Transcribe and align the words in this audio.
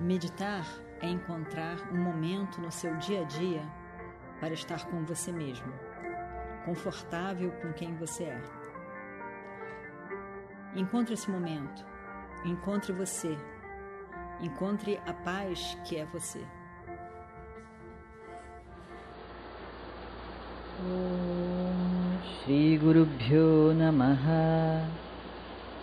Meditar 0.00 0.66
é 1.00 1.08
encontrar 1.08 1.76
um 1.92 1.98
momento 1.98 2.60
no 2.60 2.70
seu 2.70 2.96
dia 2.96 3.22
a 3.22 3.24
dia 3.24 3.62
para 4.40 4.52
estar 4.52 4.84
com 4.86 5.04
você 5.04 5.30
mesmo, 5.30 5.72
confortável 6.64 7.52
com 7.62 7.72
quem 7.72 7.94
você 7.94 8.24
é. 8.24 8.42
Encontre 10.74 11.14
esse 11.14 11.30
momento, 11.30 11.86
encontre 12.44 12.92
você, 12.92 13.38
encontre 14.40 15.00
a 15.06 15.12
paz 15.12 15.78
que 15.84 15.96
é 15.96 16.04
você. 16.06 16.44
Shri 22.44 22.76
Guru 22.78 23.06
Bhyo 23.06 23.72
Namaha 23.72 24.86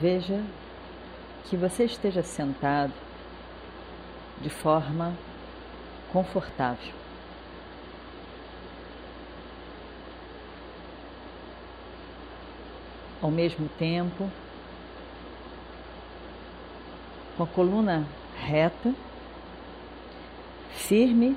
Veja 0.00 0.42
que 1.44 1.58
você 1.58 1.84
esteja 1.84 2.22
sentado 2.22 2.94
de 4.40 4.48
forma 4.48 5.14
confortável. 6.10 6.94
Ao 13.20 13.30
mesmo 13.30 13.68
tempo, 13.78 14.30
com 17.36 17.42
a 17.42 17.46
coluna 17.46 18.06
reta, 18.36 18.94
firme 20.70 21.36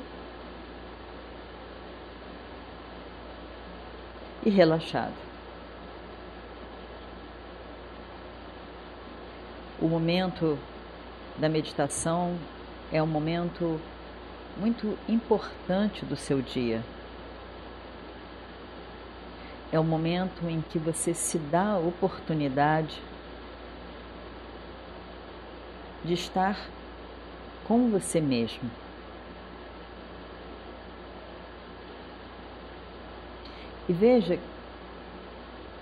e 4.45 4.49
relaxado. 4.49 5.32
O 9.83 9.87
momento 9.89 10.57
da 11.37 11.49
meditação 11.49 12.39
é 12.89 13.03
um 13.03 13.05
momento 13.05 13.81
muito 14.55 14.97
importante 15.09 16.05
do 16.05 16.15
seu 16.15 16.41
dia. 16.41 16.81
É 19.73 19.77
o 19.77 19.83
momento 19.83 20.47
em 20.47 20.61
que 20.61 20.79
você 20.79 21.13
se 21.13 21.37
dá 21.37 21.73
a 21.73 21.79
oportunidade 21.79 23.01
de 26.05 26.13
estar 26.13 26.57
com 27.67 27.89
você 27.89 28.21
mesmo. 28.21 28.71
E 33.89 33.91
veja, 33.91 34.39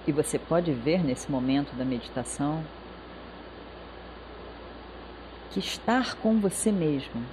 e 0.07 0.11
você 0.11 0.39
pode 0.39 0.73
ver 0.73 1.03
nesse 1.03 1.31
momento 1.31 1.75
da 1.75 1.85
meditação, 1.85 2.63
que 5.51 5.59
estar 5.59 6.15
com 6.15 6.39
você 6.39 6.71
mesmo. 6.71 7.23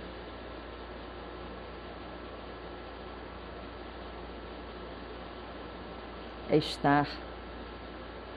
É 6.50 6.56
estar 6.56 7.08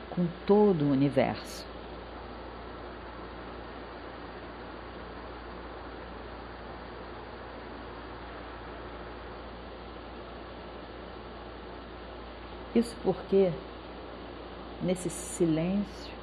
com 0.09 0.27
todo 0.45 0.85
o 0.85 0.91
universo. 0.91 1.65
Isso 12.73 12.95
porque 13.03 13.51
nesse 14.81 15.09
silêncio 15.09 16.20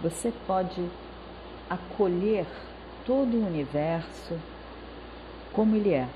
Você 0.00 0.32
pode 0.46 0.88
acolher 1.68 2.46
todo 3.04 3.36
o 3.36 3.46
universo 3.46 4.38
como 5.52 5.74
ele 5.74 5.92
é. 5.92 6.08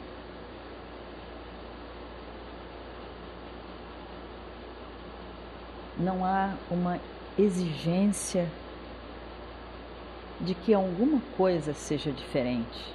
Não 5.99 6.25
há 6.25 6.55
uma 6.71 7.01
exigência 7.39 8.49
de 10.41 10.55
que 10.55 10.73
alguma 10.75 11.21
coisa 11.37 11.73
seja 11.73 12.11
diferente. 12.13 12.93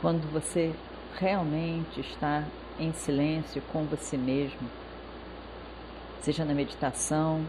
Quando 0.00 0.30
você 0.32 0.74
realmente 1.18 2.00
está 2.00 2.44
em 2.78 2.92
silêncio 2.92 3.62
com 3.72 3.84
você 3.84 4.16
mesmo, 4.16 4.68
seja 6.22 6.44
na 6.44 6.54
meditação 6.54 7.44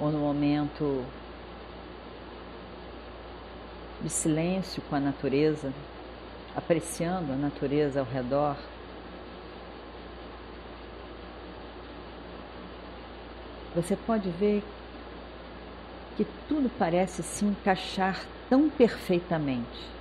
ou 0.00 0.10
no 0.10 0.18
momento 0.18 1.04
de 4.00 4.08
silêncio 4.08 4.80
com 4.88 4.94
a 4.94 5.00
natureza, 5.00 5.72
apreciando 6.54 7.32
a 7.32 7.36
natureza 7.36 7.98
ao 7.98 8.06
redor. 8.06 8.56
Você 13.74 13.96
pode 13.96 14.30
ver 14.30 14.62
que 16.16 16.24
tudo 16.48 16.70
parece 16.78 17.22
se 17.22 17.44
encaixar 17.44 18.24
tão 18.48 18.70
perfeitamente. 18.70 19.96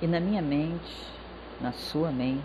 E 0.00 0.06
na 0.06 0.18
minha 0.18 0.42
mente, 0.42 1.12
na 1.60 1.72
sua 1.72 2.10
mente, 2.10 2.42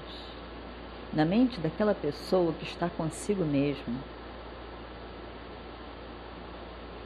na 1.13 1.25
mente 1.25 1.59
daquela 1.59 1.95
pessoa 1.95 2.53
que 2.53 2.65
está 2.65 2.89
consigo 2.89 3.43
mesmo. 3.43 3.97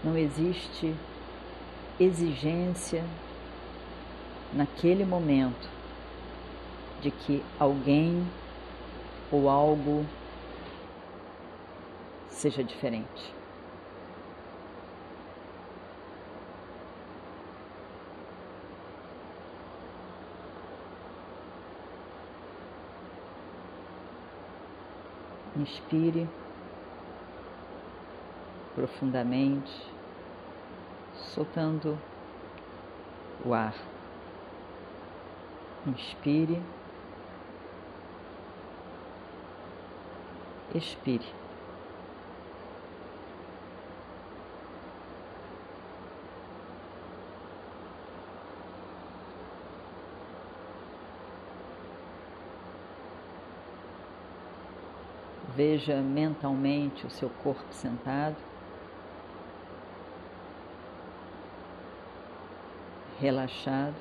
Não 0.03 0.17
existe 0.17 0.95
exigência 1.99 3.03
naquele 4.53 5.05
momento 5.05 5.69
de 7.01 7.11
que 7.11 7.43
alguém 7.59 8.27
ou 9.31 9.49
algo 9.49 10.05
seja 12.29 12.63
diferente. 12.63 13.40
Inspire 25.61 26.27
profundamente, 28.73 29.69
soltando 31.35 31.99
o 33.45 33.53
ar. 33.53 33.75
Inspire, 35.85 36.59
expire. 40.73 41.40
Veja 55.55 55.97
mentalmente 56.01 57.05
o 57.05 57.09
seu 57.09 57.29
corpo 57.29 57.73
sentado. 57.73 58.37
Relaxado. 63.19 63.95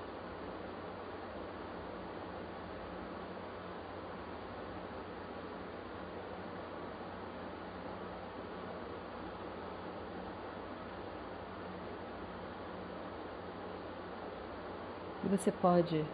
Você 15.31 15.53
pode 15.53 16.05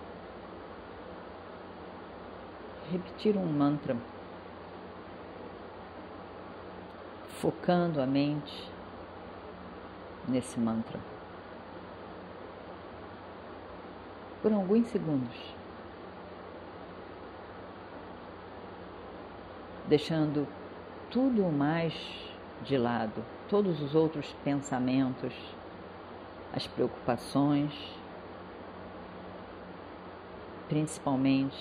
repetir 2.91 3.37
um 3.37 3.47
mantra 3.47 3.97
focando 7.41 8.01
a 8.01 8.07
mente 8.07 8.71
nesse 10.29 10.59
mantra 10.59 10.99
por 14.43 14.53
alguns 14.53 14.87
segundos. 14.89 15.57
deixando 19.89 20.47
tudo 21.11 21.45
mais 21.45 21.95
de 22.65 22.77
lado, 22.77 23.25
todos 23.49 23.81
os 23.81 23.95
outros 23.95 24.35
pensamentos, 24.45 25.33
as 26.53 26.67
preocupações, 26.67 27.73
principalmente 30.69 31.57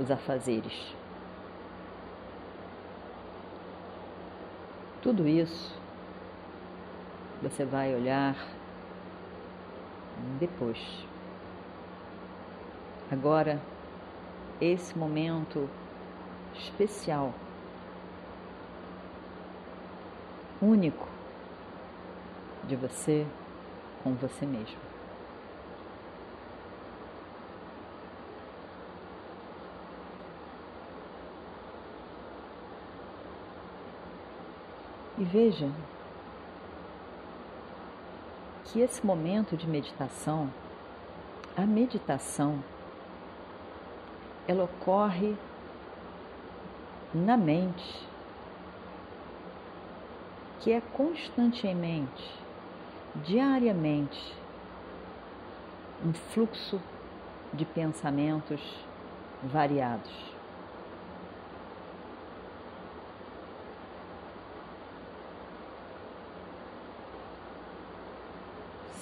os 0.00 0.10
afazeres. 0.10 0.97
Tudo 5.00 5.28
isso 5.28 5.78
você 7.40 7.64
vai 7.64 7.94
olhar 7.94 8.36
depois. 10.40 10.78
Agora, 13.10 13.60
esse 14.60 14.98
momento 14.98 15.68
especial, 16.54 17.32
único 20.60 21.08
de 22.64 22.74
você 22.74 23.24
com 24.02 24.14
você 24.14 24.44
mesmo. 24.44 24.87
E 35.18 35.24
veja 35.24 35.68
que 38.64 38.80
esse 38.80 39.04
momento 39.04 39.56
de 39.56 39.66
meditação, 39.66 40.48
a 41.56 41.62
meditação, 41.62 42.62
ela 44.46 44.62
ocorre 44.62 45.34
na 47.12 47.36
mente, 47.36 48.06
que 50.60 50.70
é 50.70 50.80
constantemente, 50.80 52.38
diariamente, 53.24 54.36
um 56.04 56.12
fluxo 56.12 56.80
de 57.52 57.64
pensamentos 57.64 58.60
variados. 59.42 60.37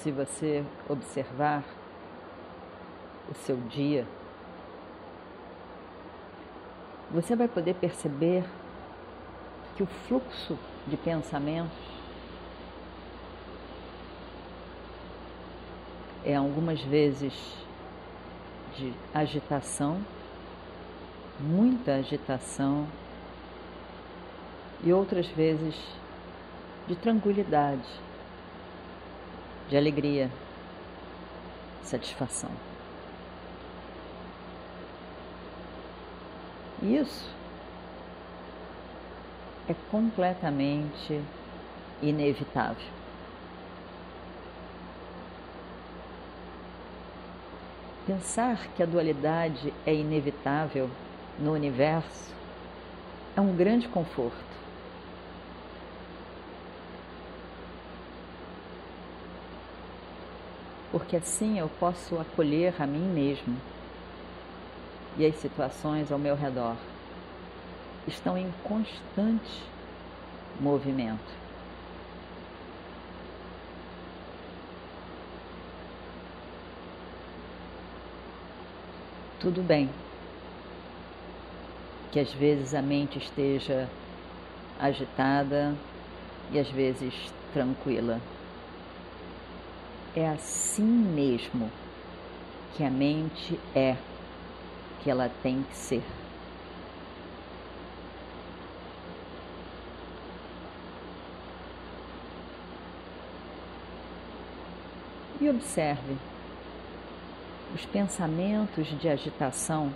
Se 0.03 0.11
você 0.11 0.65
observar 0.89 1.65
o 3.31 3.35
seu 3.35 3.57
dia, 3.57 4.07
você 7.11 7.35
vai 7.35 7.49
poder 7.49 7.75
perceber 7.75 8.45
que 9.77 9.83
o 9.83 9.87
fluxo 9.87 10.59
de 10.87 10.97
pensamentos 10.97 11.77
é 16.25 16.35
algumas 16.35 16.81
vezes 16.83 17.33
de 18.77 18.93
agitação, 19.15 20.01
muita 21.41 21.95
agitação, 21.95 22.87
e 24.83 24.93
outras 24.93 25.27
vezes 25.29 25.75
de 26.87 26.95
tranquilidade, 26.97 27.89
de 29.69 29.77
alegria, 29.77 30.31
satisfação. 31.83 32.51
Isso 36.83 37.29
é 39.69 39.75
completamente 39.91 41.21
inevitável. 42.03 42.97
Pensar 48.07 48.69
que 48.77 48.83
a 48.85 48.87
dualidade 48.87 49.75
é 49.85 49.93
inevitável 49.93 50.89
no 51.41 51.53
universo 51.53 52.33
é 53.37 53.41
um 53.41 53.57
grande 53.57 53.89
conforto. 53.89 54.57
Porque 60.91 61.17
assim 61.17 61.59
eu 61.59 61.71
posso 61.81 62.19
acolher 62.19 62.75
a 62.81 62.87
mim 62.87 63.09
mesmo 63.13 63.57
e 65.19 65.27
as 65.27 65.35
situações 65.37 66.13
ao 66.13 66.19
meu 66.19 66.37
redor 66.37 66.77
estão 68.07 68.37
em 68.37 68.53
constante 68.63 69.63
movimento. 70.61 71.47
Tudo 79.41 79.63
bem 79.63 79.91
que 82.11 82.21
às 82.21 82.33
vezes 82.33 82.75
a 82.75 82.81
mente 82.81 83.19
esteja 83.19 83.89
agitada 84.81 85.75
e 86.51 86.59
às 86.59 86.71
vezes 86.71 87.13
tranquila. 87.53 88.21
É 90.17 90.27
assim 90.31 90.83
mesmo 90.83 91.71
que 92.75 92.83
a 92.83 92.91
mente 92.91 93.61
é 93.75 93.99
que 95.03 95.11
ela 95.11 95.31
tem 95.43 95.63
que 95.63 95.77
ser. 95.77 96.03
E 105.39 105.51
observe 105.51 106.17
os 107.75 107.85
pensamentos 107.85 108.87
de 108.99 109.09
agitação 109.11 109.93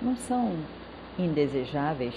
não 0.00 0.16
são 0.16 0.56
indesejáveis, 1.18 2.14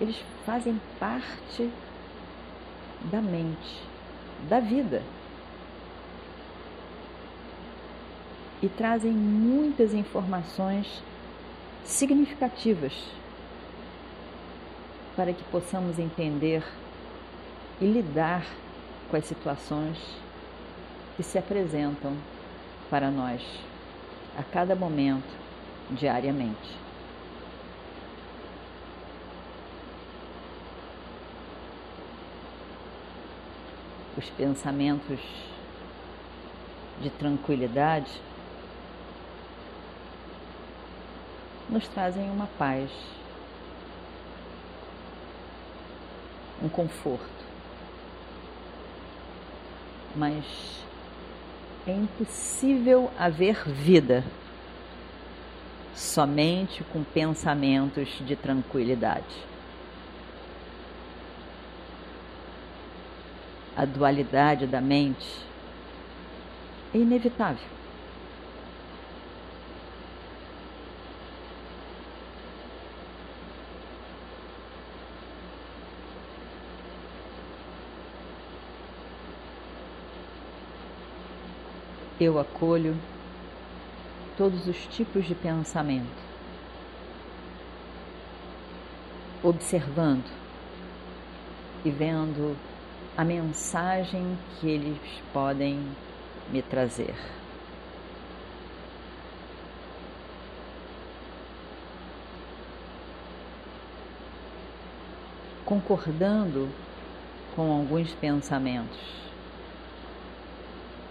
eles 0.00 0.16
fazem 0.44 0.80
parte 0.98 1.70
da 3.10 3.20
mente, 3.20 3.82
da 4.48 4.60
vida. 4.60 5.02
e 8.62 8.68
trazem 8.68 9.12
muitas 9.12 9.92
informações 9.92 11.02
significativas 11.84 12.92
para 15.14 15.32
que 15.32 15.44
possamos 15.44 15.98
entender 15.98 16.64
e 17.80 17.84
lidar 17.84 18.44
com 19.10 19.16
as 19.16 19.24
situações 19.24 19.98
que 21.16 21.22
se 21.22 21.38
apresentam 21.38 22.16
para 22.90 23.10
nós 23.10 23.42
a 24.36 24.42
cada 24.42 24.74
momento, 24.74 25.32
diariamente. 25.90 26.85
Os 34.16 34.28
pensamentos 34.30 35.20
de 37.00 37.10
tranquilidade 37.10 38.10
nos 41.68 41.86
trazem 41.88 42.30
uma 42.30 42.46
paz, 42.58 42.90
um 46.62 46.68
conforto. 46.68 47.44
Mas 50.14 50.44
é 51.86 51.92
impossível 51.92 53.10
haver 53.18 53.68
vida 53.68 54.24
somente 55.94 56.82
com 56.84 57.04
pensamentos 57.04 58.08
de 58.26 58.34
tranquilidade. 58.34 59.55
a 63.76 63.84
dualidade 63.84 64.66
da 64.66 64.80
mente, 64.80 65.44
é 66.94 66.98
inevitável. 66.98 67.76
Eu 82.18 82.38
acolho 82.38 82.96
todos 84.38 84.66
os 84.66 84.86
tipos 84.86 85.26
de 85.26 85.34
pensamento, 85.34 86.06
observando 89.42 90.24
e 91.84 91.90
vendo 91.90 92.56
a 93.16 93.24
mensagem 93.24 94.36
que 94.60 94.68
eles 94.68 94.98
podem 95.32 95.80
me 96.50 96.60
trazer. 96.60 97.14
Concordando 105.64 106.68
com 107.56 107.72
alguns 107.72 108.12
pensamentos, 108.12 109.00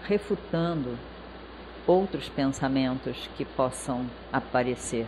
refutando 0.04 0.96
outros 1.86 2.28
pensamentos 2.28 3.28
que 3.36 3.44
possam 3.44 4.06
aparecer. 4.32 5.06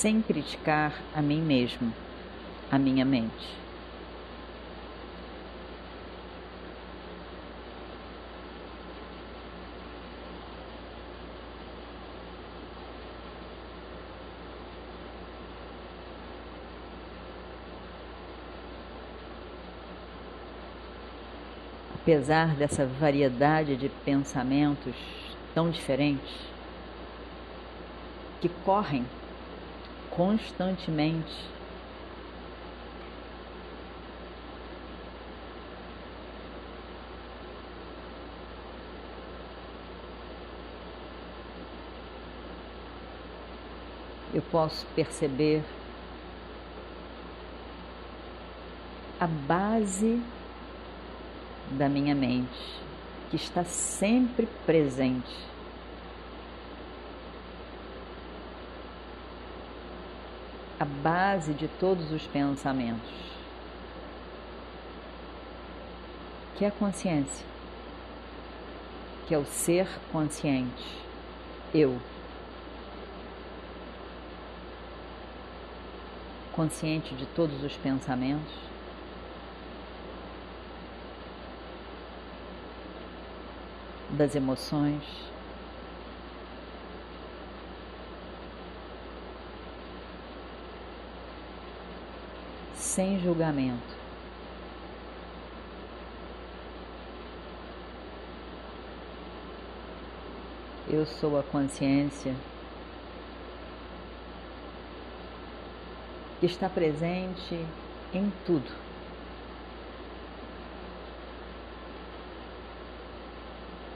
Sem 0.00 0.22
criticar 0.22 0.94
a 1.14 1.20
mim 1.20 1.42
mesmo, 1.42 1.92
a 2.72 2.78
minha 2.78 3.04
mente. 3.04 3.60
apesar 21.94 22.56
dessa 22.56 22.86
variedade 22.86 23.76
de 23.76 23.90
pensamentos 24.06 24.96
tão 25.54 25.70
diferentes, 25.70 26.32
que 28.40 28.48
correm 28.64 29.04
constantemente 30.20 31.32
eu 44.34 44.42
posso 44.42 44.84
perceber 44.94 45.64
a 49.18 49.26
base 49.26 50.22
da 51.70 51.88
minha 51.88 52.14
mente, 52.14 52.46
que 53.30 53.36
está 53.36 53.64
sempre 53.64 54.46
presente. 54.66 55.50
A 60.80 60.84
base 60.86 61.52
de 61.52 61.68
todos 61.68 62.10
os 62.10 62.26
pensamentos, 62.26 63.12
que 66.56 66.64
é 66.64 66.68
a 66.68 66.70
consciência, 66.70 67.44
que 69.28 69.34
é 69.34 69.38
o 69.38 69.44
ser 69.44 69.86
consciente, 70.10 70.82
eu. 71.74 72.00
Consciente 76.50 77.14
de 77.14 77.26
todos 77.26 77.62
os 77.62 77.76
pensamentos, 77.76 78.54
das 84.08 84.34
emoções. 84.34 85.02
Sem 92.90 93.20
julgamento. 93.20 93.94
Eu 100.88 101.06
sou 101.06 101.38
a 101.38 101.42
consciência 101.44 102.34
que 106.40 106.46
está 106.46 106.68
presente 106.68 107.64
em 108.12 108.32
tudo. 108.44 108.72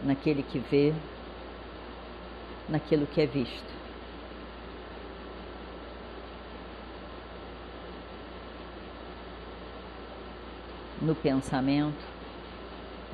naquele 0.04 0.44
que 0.44 0.58
vê, 0.58 0.94
naquilo 2.68 3.08
que 3.08 3.22
é 3.22 3.26
visto. 3.26 3.73
No 11.00 11.14
pensamento, 11.14 12.02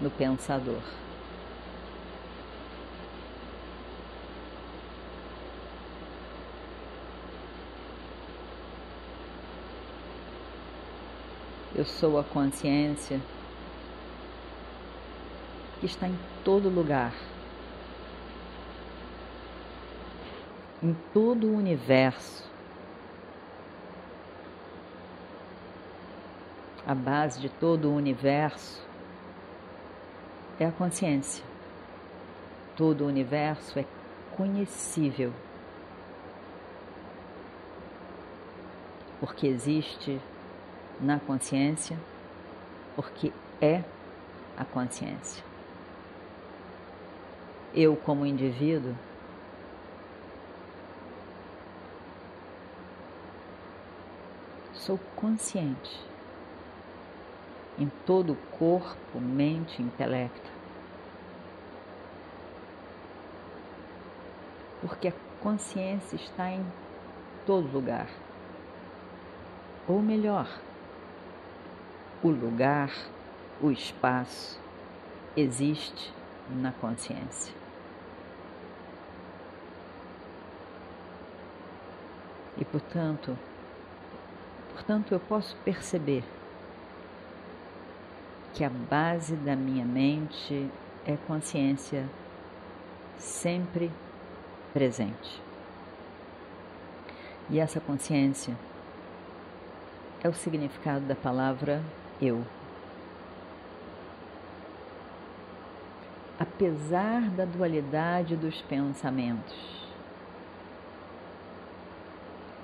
no 0.01 0.11
pensador. 0.11 0.81
Eu 11.75 11.85
sou 11.85 12.19
a 12.19 12.25
consciência 12.25 13.21
que 15.81 15.87
está 15.87 16.07
em 16.07 16.19
todo 16.45 16.69
lugar, 16.69 17.15
em 20.83 20.95
todo 21.15 21.47
o 21.47 21.57
universo. 21.57 22.40
A 26.91 26.95
base 26.95 27.39
de 27.39 27.49
todo 27.49 27.89
o 27.89 27.95
universo 27.95 28.83
é 30.59 30.67
a 30.67 30.73
consciência. 30.73 31.45
Todo 32.77 33.05
o 33.05 33.07
universo 33.07 33.79
é 33.79 33.85
conhecível. 34.37 35.33
Porque 39.21 39.47
existe 39.47 40.21
na 41.01 41.21
consciência, 41.21 41.97
porque 42.97 43.33
é 43.61 43.85
a 44.57 44.65
consciência 44.65 45.45
eu 47.73 47.95
como 47.95 48.27
indivíduo, 48.27 48.97
sou 54.75 54.99
consciente 55.15 56.10
em 57.81 57.91
todo 58.05 58.35
o 58.35 58.37
corpo, 58.59 59.19
mente, 59.19 59.81
intelecto. 59.81 60.51
Porque 64.83 65.09
a 65.09 65.13
consciência 65.41 66.17
está 66.17 66.51
em 66.51 66.63
todo 67.47 67.73
lugar. 67.73 68.09
Ou 69.89 70.03
melhor, 70.03 70.47
o 72.23 72.29
lugar, 72.29 72.93
o 73.63 73.71
espaço 73.71 74.61
existe 75.35 76.13
na 76.51 76.73
consciência. 76.73 77.55
E 82.59 82.65
portanto, 82.65 83.39
portanto 84.75 85.13
eu 85.13 85.21
posso 85.21 85.57
perceber 85.65 86.23
que 88.55 88.65
a 88.65 88.71
base 88.71 89.37
da 89.37 89.55
minha 89.55 89.85
mente 89.85 90.71
é 91.07 91.17
consciência 91.27 92.09
sempre 93.19 93.91
presente. 94.73 95.41
E 97.49 97.59
essa 97.59 97.81
consciência 97.81 98.57
é 100.23 100.29
o 100.29 100.35
significado 100.35 101.05
da 101.07 101.15
palavra 101.15 101.83
eu. 102.21 102.45
Apesar 106.39 107.23
da 107.31 107.45
dualidade 107.45 108.37
dos 108.37 108.63
pensamentos, 108.63 109.81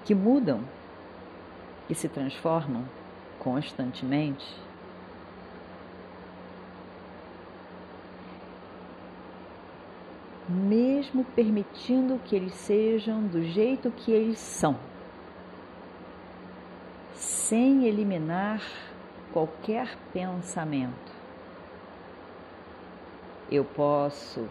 que 0.06 0.14
mudam 0.14 0.62
e 1.90 1.94
se 1.94 2.08
transformam 2.08 2.84
constantemente. 3.40 4.65
Mesmo 10.48 11.24
permitindo 11.24 12.20
que 12.24 12.36
eles 12.36 12.54
sejam 12.54 13.26
do 13.26 13.42
jeito 13.42 13.90
que 13.90 14.12
eles 14.12 14.38
são, 14.38 14.76
sem 17.14 17.84
eliminar 17.84 18.62
qualquer 19.32 19.96
pensamento. 20.12 21.12
Eu 23.50 23.64
posso 23.64 24.48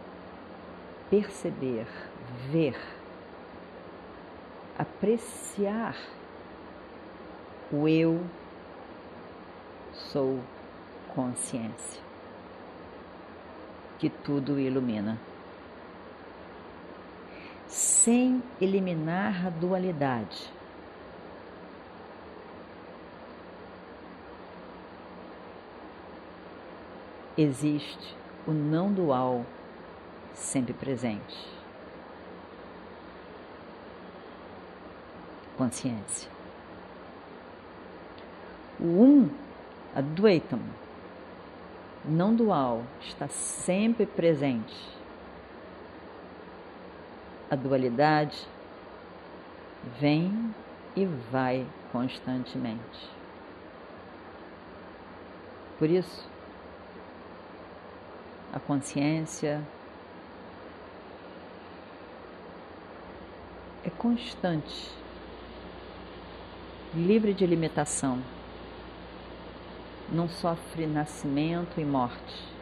perceber, 1.09 1.87
ver, 2.51 2.77
apreciar 4.77 5.95
o 7.71 7.87
eu 7.87 8.21
sou 9.93 10.39
consciência 11.15 12.01
que 13.97 14.09
tudo 14.09 14.59
ilumina. 14.59 15.17
Sem 17.75 18.41
eliminar 18.61 19.47
a 19.47 19.49
dualidade. 19.49 20.49
Existe 27.37 28.15
o 28.47 28.51
não 28.51 28.93
dual 28.93 29.45
sempre 30.33 30.73
presente. 30.73 31.49
Consciência. 35.57 36.31
O 38.79 38.85
um, 38.85 39.29
Advaitam, 39.93 40.61
não 42.05 42.33
dual, 42.33 42.83
está 43.01 43.27
sempre 43.27 44.05
presente. 44.05 44.73
A 47.55 47.57
dualidade 47.57 48.45
vem 49.97 50.53
e 50.93 51.05
vai 51.05 51.65
constantemente. 51.89 53.09
Por 55.79 55.89
isso, 55.89 56.29
a 58.51 58.59
consciência 58.59 59.65
é 63.85 63.89
constante, 63.89 64.91
livre 66.93 67.33
de 67.33 67.47
limitação 67.47 68.21
não 70.09 70.27
sofre 70.27 70.85
nascimento 70.85 71.79
e 71.79 71.85
morte. 71.85 72.53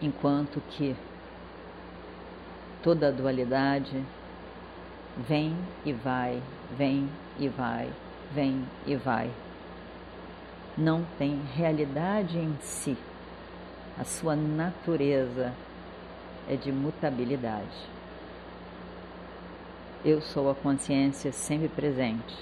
Enquanto 0.00 0.62
que 0.70 0.96
toda 2.84 3.08
a 3.08 3.10
dualidade 3.10 4.04
vem 5.26 5.56
e 5.86 5.92
vai, 5.94 6.42
vem 6.76 7.08
e 7.38 7.48
vai, 7.48 7.90
vem 8.30 8.62
e 8.86 8.94
vai. 8.94 9.30
Não 10.76 11.02
tem 11.16 11.40
realidade 11.54 12.36
em 12.36 12.54
si. 12.60 12.94
A 13.98 14.04
sua 14.04 14.36
natureza 14.36 15.54
é 16.46 16.56
de 16.56 16.70
mutabilidade. 16.70 17.88
Eu 20.04 20.20
sou 20.20 20.50
a 20.50 20.54
consciência 20.54 21.32
sempre 21.32 21.68
presente 21.68 22.36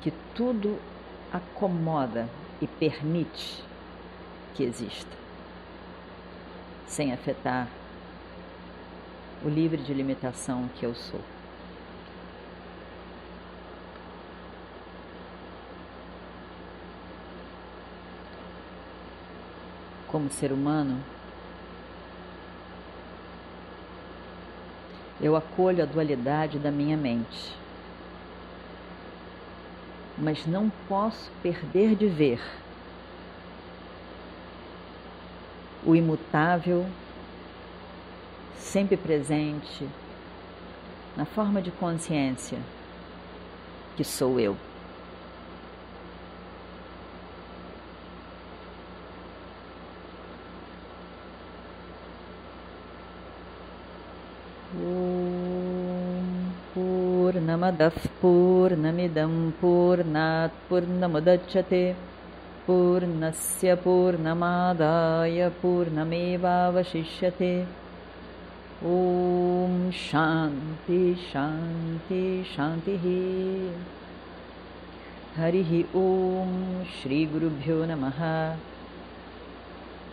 que 0.00 0.10
tudo 0.34 0.78
acomoda 1.30 2.26
e 2.62 2.66
permite 2.66 3.62
que 4.54 4.62
exista, 4.62 5.14
sem 6.86 7.12
afetar 7.12 7.68
o 9.44 9.48
livre 9.48 9.82
de 9.82 9.92
limitação 9.94 10.68
que 10.76 10.84
eu 10.84 10.94
sou. 10.94 11.20
Como 20.08 20.30
ser 20.30 20.52
humano, 20.52 20.98
eu 25.20 25.36
acolho 25.36 25.82
a 25.82 25.86
dualidade 25.86 26.58
da 26.58 26.70
minha 26.70 26.96
mente 26.96 27.60
mas 30.20 30.46
não 30.46 30.70
posso 30.86 31.30
perder 31.42 31.96
de 31.96 32.06
ver 32.06 32.40
o 35.84 35.96
imutável, 35.96 36.86
sempre 38.69 38.97
presente, 38.97 39.87
na 41.15 41.25
forma 41.25 41.61
de 41.61 41.71
consciência 41.71 42.59
que 43.95 44.03
sou 44.03 44.39
eu. 44.39 44.55
पूर्णमदः 56.75 57.97
पूर्णमिदं 58.21 59.33
पूर्णात् 59.59 60.57
पूर्णमुदच्छते 60.69 61.83
पूर्णस्य 62.67 63.75
पूर्णमादाय 63.83 65.39
पूर्णमेवावशिष्यते 65.61 67.51
ॐ 68.84 69.90
शान्ति 69.90 71.14
शान्ति 71.14 72.44
शान्तिः। 72.56 73.02
हरिः 75.36 75.84
ॐ 75.96 76.84
श्रीगुरुभ्यो 76.84 77.84
नमः। 77.84 78.20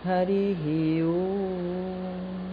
हरिः 0.04 0.64
ॐ 1.08 2.47